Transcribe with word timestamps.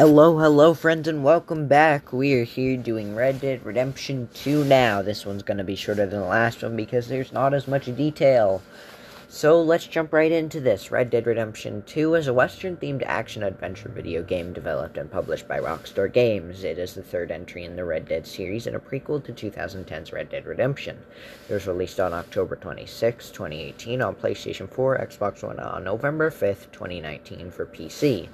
Hello, 0.00 0.38
hello, 0.38 0.72
friends, 0.72 1.08
and 1.08 1.22
welcome 1.22 1.66
back. 1.66 2.10
We 2.10 2.32
are 2.32 2.44
here 2.44 2.78
doing 2.78 3.14
Red 3.14 3.38
Dead 3.38 3.62
Redemption 3.66 4.30
2 4.32 4.64
now. 4.64 5.02
This 5.02 5.26
one's 5.26 5.42
to 5.58 5.62
be 5.62 5.76
shorter 5.76 6.06
than 6.06 6.20
the 6.20 6.26
last 6.26 6.62
one 6.62 6.74
because 6.74 7.06
there's 7.06 7.34
not 7.34 7.52
as 7.52 7.68
much 7.68 7.84
detail. 7.94 8.62
So 9.28 9.60
let's 9.60 9.86
jump 9.86 10.14
right 10.14 10.32
into 10.32 10.58
this. 10.58 10.90
Red 10.90 11.10
Dead 11.10 11.26
Redemption 11.26 11.82
2 11.86 12.14
is 12.14 12.28
a 12.28 12.32
Western 12.32 12.78
themed 12.78 13.02
action 13.04 13.42
adventure 13.42 13.90
video 13.90 14.22
game 14.22 14.54
developed 14.54 14.96
and 14.96 15.12
published 15.12 15.46
by 15.46 15.58
Rockstar 15.58 16.10
Games. 16.10 16.64
It 16.64 16.78
is 16.78 16.94
the 16.94 17.02
third 17.02 17.30
entry 17.30 17.64
in 17.64 17.76
the 17.76 17.84
Red 17.84 18.08
Dead 18.08 18.26
series 18.26 18.66
and 18.66 18.76
a 18.76 18.78
prequel 18.78 19.22
to 19.22 19.34
2010's 19.34 20.14
Red 20.14 20.30
Dead 20.30 20.46
Redemption. 20.46 20.96
It 21.46 21.52
was 21.52 21.66
released 21.66 22.00
on 22.00 22.14
October 22.14 22.56
26, 22.56 23.28
2018 23.28 24.00
on 24.00 24.14
PlayStation 24.14 24.66
4, 24.66 24.96
Xbox 24.96 25.42
One 25.42 25.60
on 25.60 25.84
November 25.84 26.30
5th, 26.30 26.72
2019 26.72 27.50
for 27.50 27.66
PC. 27.66 28.30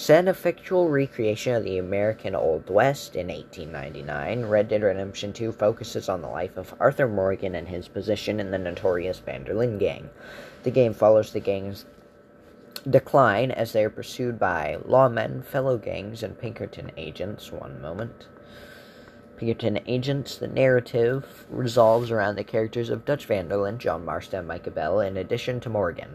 Set 0.00 0.28
a 0.28 0.32
fictional 0.32 0.88
recreation 0.88 1.56
of 1.56 1.64
the 1.64 1.76
American 1.76 2.36
Old 2.36 2.70
West 2.70 3.16
in 3.16 3.26
1899, 3.26 4.46
Red 4.46 4.68
Dead 4.68 4.84
Redemption 4.84 5.32
2 5.32 5.50
focuses 5.50 6.08
on 6.08 6.22
the 6.22 6.28
life 6.28 6.56
of 6.56 6.72
Arthur 6.78 7.08
Morgan 7.08 7.56
and 7.56 7.66
his 7.66 7.88
position 7.88 8.38
in 8.38 8.52
the 8.52 8.58
notorious 8.58 9.18
Van 9.18 9.42
der 9.42 9.54
Linde 9.54 9.80
gang. 9.80 10.08
The 10.62 10.70
game 10.70 10.94
follows 10.94 11.32
the 11.32 11.40
gang's 11.40 11.84
decline 12.88 13.50
as 13.50 13.72
they 13.72 13.84
are 13.84 13.90
pursued 13.90 14.38
by 14.38 14.78
lawmen, 14.86 15.44
fellow 15.44 15.76
gangs, 15.76 16.22
and 16.22 16.38
Pinkerton 16.38 16.92
agents. 16.96 17.50
One 17.50 17.82
moment. 17.82 18.28
Pinkerton 19.36 19.80
agents, 19.84 20.36
the 20.36 20.46
narrative 20.46 21.44
revolves 21.50 22.12
around 22.12 22.36
the 22.36 22.44
characters 22.44 22.88
of 22.88 23.04
Dutch 23.04 23.26
Van 23.26 23.48
der 23.48 23.56
Linde, 23.56 23.80
John 23.80 24.04
Marston, 24.04 24.38
and 24.38 24.48
Micah 24.48 24.70
Bell, 24.70 25.00
in 25.00 25.16
addition 25.16 25.58
to 25.58 25.68
Morgan. 25.68 26.10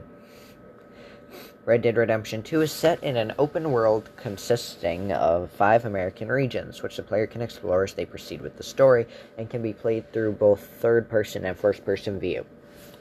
Red 1.66 1.84
Dead 1.84 1.96
Redemption 1.96 2.44
2 2.44 2.60
is 2.60 2.74
set 2.74 3.02
in 3.02 3.16
an 3.16 3.32
open 3.40 3.72
world 3.72 4.10
consisting 4.18 5.14
of 5.14 5.50
five 5.50 5.86
American 5.86 6.28
regions, 6.28 6.84
which 6.84 6.98
the 6.98 7.04
player 7.04 7.26
can 7.26 7.42
explore 7.42 7.86
as 7.86 7.94
they 7.94 8.04
proceed 8.04 8.42
with 8.42 8.58
the 8.58 8.64
story 8.64 9.08
and 9.38 9.50
can 9.50 9.62
be 9.62 9.72
played 9.72 10.12
through 10.12 10.34
both 10.34 10.60
third 10.60 11.08
person 11.08 11.46
and 11.46 11.58
first 11.58 11.86
person 11.86 12.20
view. 12.20 12.46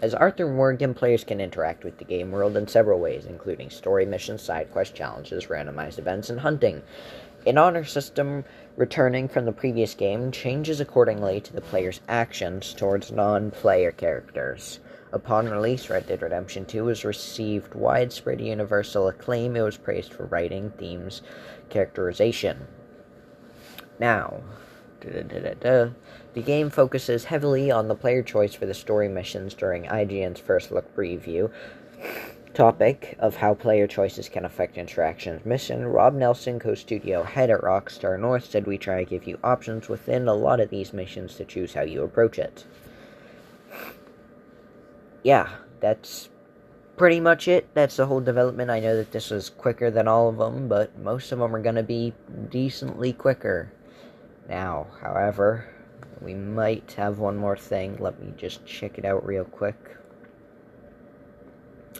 As 0.00 0.14
Arthur 0.14 0.46
Morgan, 0.46 0.94
players 0.94 1.24
can 1.24 1.41
interact 1.41 1.82
with 1.82 1.98
the 1.98 2.04
game 2.04 2.30
world 2.30 2.56
in 2.56 2.69
several 2.69 3.00
ways, 3.00 3.27
including 3.27 3.69
story 3.69 4.06
missions, 4.06 4.42
side 4.42 4.70
quest 4.70 4.94
challenges, 4.94 5.47
randomized 5.47 5.98
events, 5.98 6.30
and 6.30 6.38
hunting. 6.38 6.82
An 7.44 7.58
honor 7.58 7.82
system 7.82 8.44
returning 8.76 9.26
from 9.26 9.44
the 9.44 9.50
previous 9.50 9.94
game 9.94 10.30
changes 10.30 10.80
accordingly 10.80 11.41
to 11.41 11.52
the 11.52 11.60
player's 11.60 12.00
actions 12.08 12.72
towards 12.74 13.10
non 13.10 13.50
player 13.50 13.91
characters. 13.91 14.78
Upon 15.12 15.46
release, 15.46 15.91
Red 15.91 16.06
Dead 16.06 16.22
Redemption 16.22 16.64
2 16.64 16.86
has 16.86 17.05
received 17.05 17.74
widespread 17.74 18.41
universal 18.41 19.08
acclaim. 19.08 19.56
It 19.56 19.60
was 19.60 19.77
praised 19.77 20.14
for 20.14 20.24
writing, 20.24 20.70
themes, 20.78 21.20
characterization. 21.69 22.66
Now, 24.00 24.41
the 25.00 25.92
game 26.42 26.70
focuses 26.70 27.24
heavily 27.24 27.70
on 27.70 27.88
the 27.88 27.94
player 27.94 28.22
choice 28.22 28.54
for 28.54 28.64
the 28.64 28.72
story 28.72 29.08
missions 29.08 29.52
during 29.52 29.84
IGN's 29.84 30.41
first 30.41 30.72
look 30.72 30.96
preview. 30.96 31.50
Topic 32.54 33.14
of 33.19 33.36
how 33.36 33.52
player 33.52 33.86
choices 33.86 34.30
can 34.30 34.47
affect 34.47 34.78
interactions. 34.78 35.44
Mission 35.44 35.86
Rob 35.86 36.14
Nelson, 36.14 36.58
co 36.58 36.74
studio 36.74 37.22
head 37.22 37.50
at 37.50 37.60
Rockstar 37.60 38.19
North, 38.19 38.47
said 38.47 38.66
we 38.66 38.78
try 38.78 39.04
to 39.04 39.10
give 39.10 39.26
you 39.26 39.38
options 39.44 39.91
within 39.91 40.26
a 40.26 40.34
lot 40.34 40.60
of 40.60 40.70
these 40.70 40.94
missions 40.94 41.34
to 41.34 41.44
choose 41.44 41.74
how 41.74 41.82
you 41.82 42.02
approach 42.02 42.38
it 42.38 42.64
yeah, 45.23 45.48
that's 45.81 46.28
pretty 46.97 47.20
much 47.20 47.48
it. 47.48 47.69
That's 47.75 47.97
the 47.97 48.06
whole 48.06 48.20
development. 48.20 48.70
I 48.70 48.81
know 48.81 48.97
that 48.97 49.12
this 49.12 49.31
was 49.31 49.51
quicker 49.51 49.91
than 49.91 50.09
all 50.09 50.28
of 50.28 50.39
them, 50.39 50.69
but 50.69 50.98
most 50.98 51.33
of 51.33 51.39
them 51.39 51.55
are 51.55 51.62
going 51.62 51.77
to 51.77 51.83
be 51.83 52.12
decently 52.51 53.12
quicker. 53.12 53.73
Now, 54.48 54.87
however, 55.00 55.69
we 56.20 56.34
might 56.34 56.93
have 56.93 57.19
one 57.19 57.37
more 57.37 57.56
thing. 57.56 57.97
Let 57.98 58.20
me 58.20 58.32
just 58.37 58.65
check 58.66 58.99
it 58.99 59.05
out 59.05 59.27
real 59.27 59.44
quick. 59.44 59.97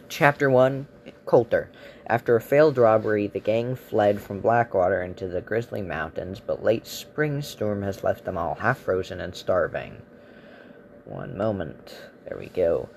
Chapter 0.09 0.51
1 0.51 0.87
Colter. 1.27 1.71
After 2.07 2.37
a 2.37 2.41
failed 2.41 2.77
robbery, 2.77 3.27
the 3.27 3.41
gang 3.41 3.75
fled 3.75 4.21
from 4.21 4.41
Blackwater 4.41 5.03
into 5.03 5.29
the 5.29 5.41
Grizzly 5.41 5.83
Mountains, 5.83 6.41
but 6.41 6.63
late 6.63 6.87
spring 6.87 7.43
storm 7.43 7.83
has 7.83 8.05
left 8.05 8.25
them 8.25 8.37
all 8.37 8.57
half 8.57 8.79
frozen 8.79 9.21
and 9.21 9.35
starving. 9.35 10.03
One 11.05 11.37
moment. 11.37 11.97
There 12.27 12.39
we 12.39 12.47
go. 12.47 12.89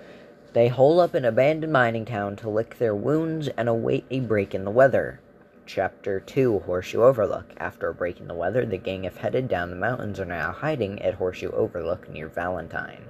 They 0.55 0.69
hole 0.69 1.01
up 1.01 1.13
an 1.15 1.25
abandoned 1.25 1.73
mining 1.73 2.05
town 2.05 2.37
to 2.37 2.49
lick 2.49 2.77
their 2.77 2.95
wounds 2.95 3.49
and 3.57 3.67
await 3.67 4.05
a 4.09 4.21
break 4.21 4.55
in 4.55 4.63
the 4.63 4.71
weather. 4.71 5.19
Chapter 5.65 6.21
2 6.21 6.59
Horseshoe 6.59 7.03
Overlook. 7.03 7.53
After 7.57 7.89
a 7.89 7.93
break 7.93 8.21
in 8.21 8.29
the 8.29 8.33
weather, 8.33 8.65
the 8.65 8.77
gang 8.77 9.03
have 9.03 9.17
headed 9.17 9.49
down 9.49 9.69
the 9.69 9.75
mountains 9.75 10.17
and 10.17 10.31
are 10.31 10.37
now 10.37 10.53
hiding 10.53 11.01
at 11.01 11.15
Horseshoe 11.15 11.51
Overlook 11.51 12.07
near 12.09 12.29
Valentine. 12.29 13.03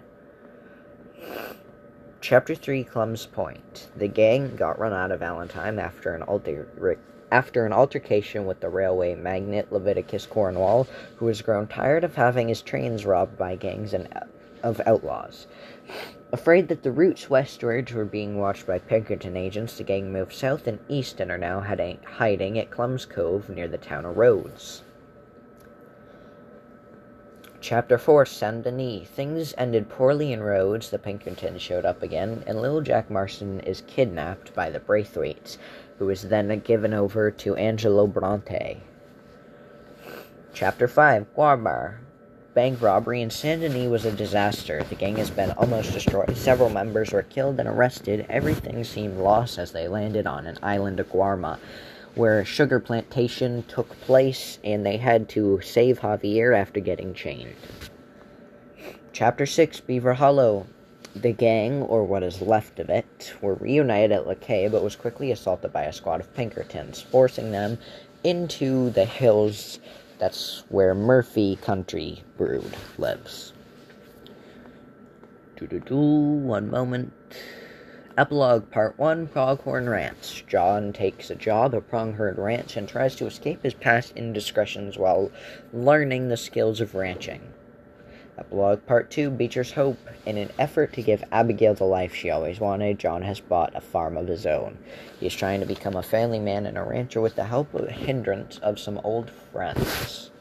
Chapter 2.19 2.55
3 2.55 2.83
Clemens 2.83 3.27
Point. 3.27 3.89
The 3.95 4.07
gang 4.07 4.55
got 4.55 4.79
run 4.79 4.93
out 4.93 5.11
of 5.11 5.19
Valentine 5.19 5.77
after 5.77 6.15
an 6.15 6.23
alter- 6.23 6.97
after 7.31 7.63
an 7.63 7.73
altercation 7.73 8.47
with 8.47 8.59
the 8.59 8.69
railway 8.69 9.13
magnate 9.13 9.71
Leviticus 9.71 10.25
Cornwall, 10.25 10.87
who 11.17 11.27
has 11.27 11.43
grown 11.43 11.67
tired 11.67 12.03
of 12.03 12.15
having 12.15 12.47
his 12.47 12.63
trains 12.63 13.05
robbed 13.05 13.37
by 13.37 13.55
gangs 13.55 13.93
and 13.93 14.11
of 14.63 14.81
outlaws. 14.87 15.45
Afraid 16.35 16.67
that 16.67 16.83
the 16.83 16.91
routes 16.91 17.29
westwards 17.29 17.93
were 17.93 18.03
being 18.03 18.37
watched 18.37 18.67
by 18.67 18.77
Pinkerton 18.77 19.37
agents, 19.37 19.77
the 19.77 19.85
gang 19.85 20.11
moved 20.11 20.33
south 20.33 20.67
and 20.67 20.79
east 20.89 21.21
and 21.21 21.31
are 21.31 21.37
now 21.37 21.61
hiding 21.61 22.59
at 22.59 22.69
Clemens 22.69 23.05
Cove 23.05 23.47
near 23.47 23.69
the 23.69 23.77
town 23.77 24.03
of 24.03 24.17
Rhodes. 24.17 24.83
Chapter 27.61 27.97
4 27.97 28.25
Saint 28.25 28.65
Denis. 28.65 29.07
Things 29.07 29.53
ended 29.57 29.87
poorly 29.87 30.33
in 30.33 30.43
Rhodes. 30.43 30.89
The 30.89 30.99
Pinkertons 30.99 31.61
showed 31.61 31.85
up 31.85 32.03
again, 32.03 32.43
and 32.45 32.61
little 32.61 32.81
Jack 32.81 33.09
Marston 33.09 33.61
is 33.61 33.83
kidnapped 33.87 34.53
by 34.53 34.69
the 34.69 34.81
Braithwaites, 34.81 35.57
who 35.99 36.09
is 36.09 36.23
then 36.23 36.59
given 36.59 36.93
over 36.93 37.31
to 37.31 37.55
Angelo 37.55 38.07
Bronte. 38.07 38.81
Chapter 40.53 40.89
5 40.89 41.33
Guarma 41.33 41.95
bank 42.55 42.81
robbery 42.81 43.21
in 43.21 43.29
Saint 43.29 43.61
Denis 43.61 43.89
was 43.89 44.05
a 44.05 44.11
disaster. 44.13 44.81
The 44.85 44.95
gang 44.95 45.17
has 45.17 45.29
been 45.29 45.51
almost 45.51 45.91
destroyed. 45.91 46.37
Several 46.37 46.69
members 46.69 47.11
were 47.11 47.21
killed 47.21 47.59
and 47.59 47.67
arrested. 47.67 48.25
Everything 48.29 48.81
seemed 48.85 49.17
lost 49.17 49.59
as 49.59 49.73
they 49.73 49.89
landed 49.89 50.25
on 50.25 50.47
an 50.47 50.57
island 50.63 51.01
of 51.01 51.11
Guarma, 51.11 51.59
where 52.15 52.39
a 52.39 52.45
sugar 52.45 52.79
plantation 52.79 53.63
took 53.63 53.89
place, 54.01 54.57
and 54.63 54.85
they 54.85 54.95
had 54.95 55.27
to 55.29 55.59
save 55.61 55.99
Javier 55.99 56.57
after 56.57 56.79
getting 56.79 57.13
chained. 57.13 57.55
Chapter 59.11 59.45
6 59.45 59.81
Beaver 59.81 60.13
Hollow. 60.13 60.65
The 61.13 61.33
gang, 61.33 61.81
or 61.81 62.03
what 62.03 62.23
is 62.23 62.41
left 62.41 62.79
of 62.79 62.89
it, 62.89 63.33
were 63.41 63.55
reunited 63.55 64.11
at 64.13 64.25
Lakay, 64.25 64.71
but 64.71 64.83
was 64.83 64.95
quickly 64.95 65.31
assaulted 65.31 65.71
by 65.73 65.83
a 65.83 65.93
squad 65.93 66.21
of 66.21 66.33
Pinkertons, 66.33 67.01
forcing 67.01 67.51
them 67.51 67.77
into 68.23 68.89
the 68.91 69.05
hills 69.05 69.79
that's 70.17 70.63
where 70.69 70.95
Murfree 70.95 71.61
Country 71.61 72.23
Brood 72.37 72.75
lives. 72.97 73.53
Do 75.57 75.67
do 75.67 75.79
do. 75.79 75.95
One 75.95 76.69
moment. 76.69 77.13
Epilogue 78.17 78.71
Part 78.71 78.97
1 78.97 79.27
Pronghorn 79.27 79.89
Ranch. 79.89 80.45
John 80.47 80.93
takes 80.93 81.29
a 81.29 81.35
job 81.35 81.75
at 81.75 81.89
Pronghorn 81.89 82.35
Ranch 82.37 82.77
and 82.77 82.87
tries 82.87 83.15
to 83.17 83.25
escape 83.25 83.61
his 83.61 83.73
past 83.73 84.13
indiscretions 84.15 84.97
while 84.97 85.31
learning 85.73 86.29
the 86.29 86.37
skills 86.37 86.79
of 86.79 86.95
ranching. 86.95 87.41
Epilogue 88.37 88.85
Part 88.85 89.09
2 89.11 89.29
Beecher's 89.29 89.71
Hope. 89.71 89.97
In 90.25 90.37
an 90.37 90.51
effort 90.59 90.91
to 90.93 91.01
give 91.01 91.23
Abigail 91.31 91.73
the 91.73 91.85
life 91.85 92.13
she 92.13 92.29
always 92.29 92.59
wanted, 92.59 92.99
John 92.99 93.21
has 93.21 93.39
bought 93.39 93.75
a 93.75 93.81
farm 93.81 94.17
of 94.17 94.27
his 94.27 94.45
own. 94.45 94.77
He 95.19 95.27
is 95.27 95.35
trying 95.35 95.61
to 95.61 95.65
become 95.65 95.95
a 95.95 96.03
family 96.03 96.39
man 96.39 96.65
and 96.65 96.77
a 96.77 96.83
rancher 96.83 97.21
with 97.21 97.35
the 97.35 97.45
help 97.45 97.73
of 97.73 97.87
hindrance 97.87 98.57
of 98.57 98.77
some 98.77 98.99
old 99.03 99.29
friends. 99.29 100.31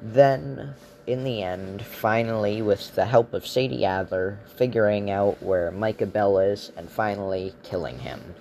Then, 0.00 0.74
in 1.06 1.24
the 1.24 1.42
end, 1.42 1.82
finally, 1.82 2.62
with 2.62 2.94
the 2.94 3.06
help 3.06 3.34
of 3.34 3.46
Sadie 3.46 3.84
Adler, 3.84 4.38
figuring 4.56 5.10
out 5.10 5.42
where 5.42 5.72
Micah 5.72 6.06
Bell 6.06 6.38
is 6.38 6.70
and 6.76 6.88
finally 6.88 7.54
killing 7.64 7.98
him. 7.98 8.34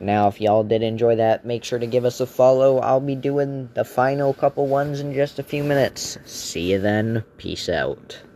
Now, 0.00 0.28
if 0.28 0.40
y'all 0.40 0.64
did 0.64 0.82
enjoy 0.82 1.16
that, 1.16 1.44
make 1.44 1.62
sure 1.62 1.78
to 1.78 1.86
give 1.86 2.06
us 2.06 2.20
a 2.20 2.26
follow. 2.26 2.78
I'll 2.78 3.00
be 3.00 3.14
doing 3.14 3.68
the 3.74 3.84
final 3.84 4.32
couple 4.32 4.66
ones 4.66 5.00
in 5.00 5.12
just 5.12 5.38
a 5.38 5.42
few 5.42 5.62
minutes. 5.62 6.18
See 6.24 6.72
you 6.72 6.78
then. 6.78 7.24
Peace 7.36 7.68
out. 7.68 8.22